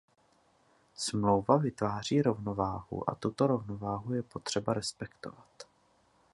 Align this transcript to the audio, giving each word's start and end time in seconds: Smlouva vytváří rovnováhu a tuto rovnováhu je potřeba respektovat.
Smlouva 0.95 1.57
vytváří 1.57 2.21
rovnováhu 2.21 3.09
a 3.09 3.15
tuto 3.15 3.47
rovnováhu 3.47 4.13
je 4.13 4.23
potřeba 4.23 4.73
respektovat. 4.73 5.65